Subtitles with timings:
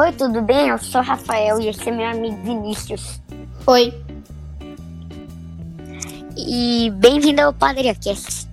[0.00, 0.68] Oi, tudo bem?
[0.68, 3.20] Eu sou o Rafael e esse é meu amigo Vinícius.
[3.66, 3.92] Oi.
[6.34, 8.48] E bem-vindo ao PadreaCast.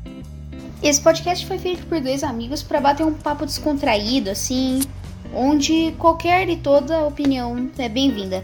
[0.84, 4.82] Esse podcast foi feito por dois amigos para bater um papo descontraído, assim,
[5.34, 8.44] onde qualquer e toda opinião é bem-vinda.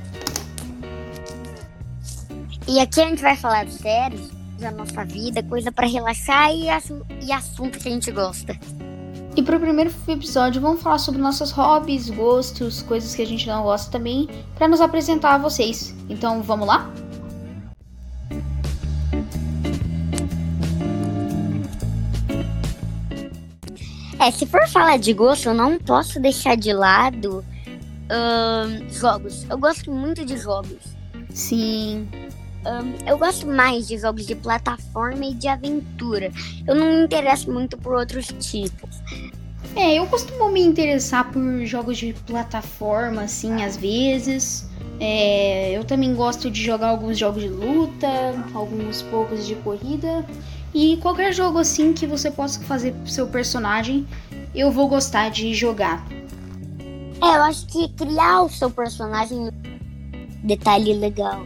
[2.66, 6.70] E aqui a gente vai falar de séries da nossa vida, coisa para relaxar e,
[6.70, 8.58] assu e assunto que a gente gosta.
[9.36, 13.64] E pro primeiro episódio vamos falar sobre nossos hobbies, gostos, coisas que a gente não
[13.64, 15.96] gosta também, para nos apresentar a vocês.
[16.08, 16.88] Então vamos lá?
[24.20, 27.44] É, se for falar de gosto, eu não posso deixar de lado
[28.06, 29.46] uh, jogos.
[29.50, 30.96] Eu gosto muito de jogos.
[31.32, 32.08] Sim.
[32.66, 36.32] Um, eu gosto mais de jogos de plataforma e de aventura.
[36.66, 39.02] Eu não me interesso muito por outros tipos.
[39.76, 44.70] É, eu costumo me interessar por jogos de plataforma, assim, às vezes.
[45.00, 48.08] É, eu também gosto de jogar alguns jogos de luta,
[48.54, 50.26] alguns poucos de corrida.
[50.74, 54.08] E qualquer jogo assim que você possa fazer pro seu personagem,
[54.56, 56.06] eu vou gostar de jogar.
[57.22, 61.46] É, eu acho que criar o seu personagem é um detalhe legal.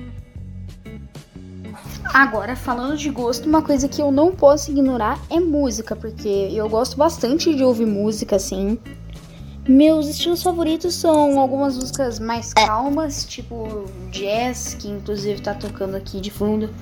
[2.14, 6.68] Agora, falando de gosto, uma coisa que eu não posso ignorar é música, porque eu
[6.70, 8.80] gosto bastante de ouvir música, assim.
[9.68, 16.22] Meus estilos favoritos são algumas músicas mais calmas, tipo jazz, que inclusive tá tocando aqui
[16.22, 16.74] de fundo,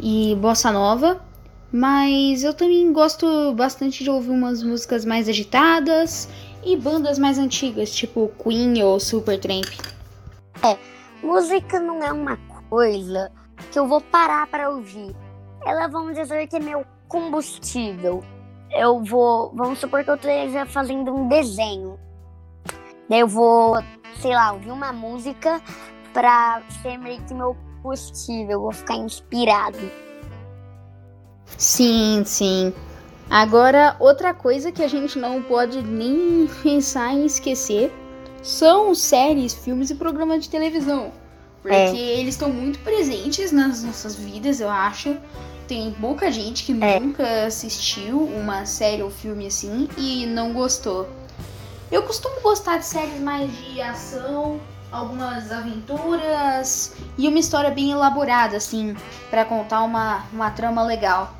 [0.00, 1.20] e bossa nova.
[1.72, 6.28] Mas eu também gosto bastante de ouvir umas músicas mais agitadas
[6.64, 9.68] e bandas mais antigas, tipo Queen ou Supertramp.
[10.64, 10.76] É,
[11.22, 12.36] música não é uma
[12.70, 13.32] coisa
[13.72, 15.14] que eu vou parar para ouvir.
[15.66, 18.22] Ela, vamos dizer que é meu combustível.
[18.70, 21.98] Eu vou, vamos supor que eu esteja fazendo um desenho.
[23.10, 23.76] Eu vou,
[24.20, 25.60] sei lá, ouvir uma música
[26.14, 28.52] para ser meio que meu combustível.
[28.52, 29.78] Eu vou ficar inspirado.
[31.58, 32.72] Sim, sim.
[33.28, 37.92] Agora, outra coisa que a gente não pode nem pensar em esquecer
[38.42, 41.12] são séries, filmes e programas de televisão.
[41.62, 42.18] Porque é.
[42.18, 45.16] eles estão muito presentes nas nossas vidas, eu acho.
[45.68, 46.98] Tem pouca gente que é.
[46.98, 51.08] nunca assistiu uma série ou filme assim e não gostou.
[51.90, 54.60] Eu costumo gostar de séries mais de ação,
[54.90, 58.96] algumas aventuras e uma história bem elaborada, assim,
[59.28, 61.34] para contar uma, uma trama legal.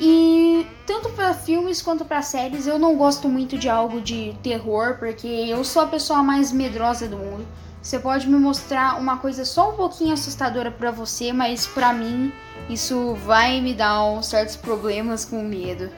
[0.00, 4.96] E tanto para filmes quanto para séries, eu não gosto muito de algo de terror,
[4.98, 7.46] porque eu sou a pessoa mais medrosa do mundo.
[7.82, 12.32] Você pode me mostrar uma coisa só um pouquinho assustadora para você, mas para mim
[12.68, 15.90] isso vai me dar uns certos problemas com medo.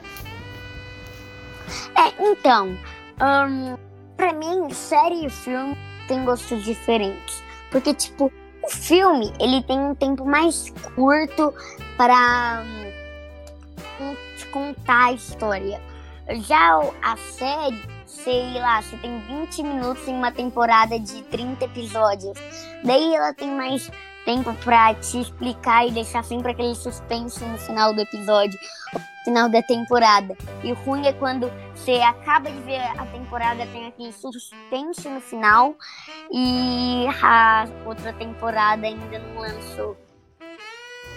[1.95, 2.77] É, então,
[3.21, 3.77] um,
[4.15, 5.77] para mim, série e filme
[6.07, 7.43] tem gostos diferentes.
[7.69, 8.31] Porque, tipo,
[8.63, 11.53] o filme, ele tem um tempo mais curto
[11.97, 12.63] para
[13.99, 14.15] um,
[14.51, 15.81] contar a história.
[16.47, 17.81] Já a série,
[18.13, 22.37] sei lá, você tem 20 minutos em uma temporada de 30 episódios.
[22.83, 23.91] Daí ela tem mais
[24.25, 28.57] tempo pra te explicar e deixar sempre aquele suspense no final do episódio,
[28.93, 30.37] no final da temporada.
[30.63, 35.19] E o ruim é quando você acaba de ver a temporada, tem aquele suspense no
[35.19, 35.75] final
[36.31, 39.97] e a outra temporada ainda não lançou.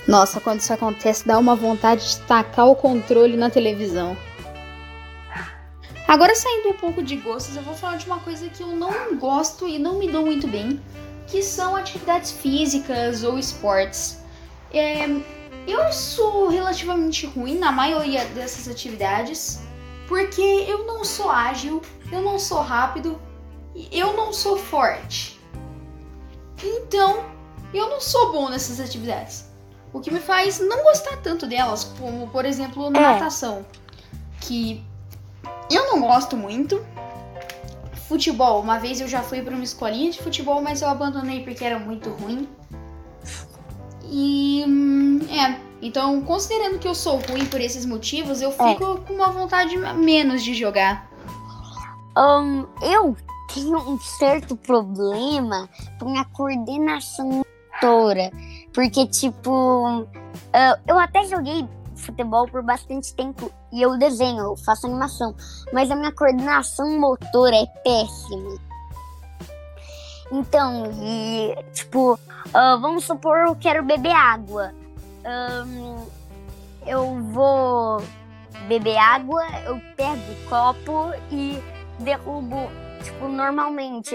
[0.09, 4.17] Nossa, quando isso acontece, dá uma vontade de tacar o controle na televisão.
[6.09, 9.17] Agora, saindo um pouco de gostos, eu vou falar de uma coisa que eu não
[9.17, 10.81] gosto e não me dou muito bem,
[11.27, 14.23] que são atividades físicas ou esportes.
[14.73, 15.05] É,
[15.67, 19.61] eu sou relativamente ruim na maioria dessas atividades,
[20.07, 23.21] porque eu não sou ágil, eu não sou rápido,
[23.91, 25.41] eu não sou forte.
[26.63, 27.25] Então,
[27.75, 29.47] eu não sou bom nessas atividades.
[29.93, 32.91] O que me faz não gostar tanto delas, como por exemplo é.
[32.91, 33.67] natação,
[34.41, 34.85] que
[35.71, 36.85] eu não gosto muito.
[38.09, 41.65] Futebol, uma vez eu já fui para uma escolinha de futebol, mas eu abandonei porque
[41.65, 42.49] era muito ruim.
[44.05, 48.77] E hum, é, então considerando que eu sou ruim por esses motivos, eu fico é.
[49.07, 51.11] com uma vontade menos de jogar.
[52.17, 53.17] Um, eu
[53.53, 55.69] tenho um certo problema
[55.99, 57.45] com a coordenação
[57.77, 58.31] motora.
[58.73, 61.67] Porque, tipo, uh, eu até joguei
[62.07, 65.35] futebol por bastante tempo e eu desenho, eu faço animação,
[65.73, 68.59] mas a minha coordenação motora é péssima.
[70.33, 74.73] Então, e, tipo, uh, vamos supor eu quero beber água.
[75.25, 76.07] Um,
[76.87, 78.03] eu vou
[78.67, 81.63] beber água, eu pego o copo e
[82.01, 82.71] derrubo
[83.03, 84.15] tipo, normalmente.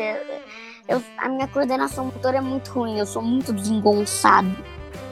[0.87, 4.51] Eu, a minha coordenação motora é muito ruim, eu sou muito desengonçado.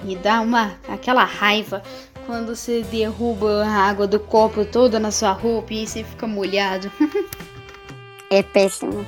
[0.03, 1.83] E dá uma aquela raiva
[2.29, 6.91] quando você derruba a água do copo toda na sua roupa e você fica molhado.
[8.29, 9.03] é péssimo.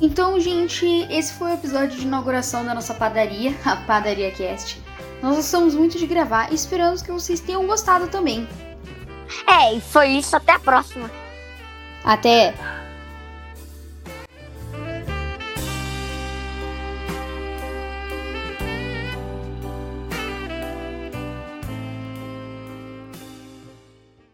[0.00, 4.80] Então, gente, esse foi o episódio de inauguração da nossa padaria, a Padaria Cast.
[5.20, 8.48] Nós gostamos muito de gravar e esperamos que vocês tenham gostado também.
[9.44, 10.36] É, e foi isso.
[10.36, 11.10] Até a próxima.
[12.04, 12.77] Até!